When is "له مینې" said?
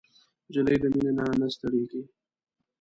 0.81-1.11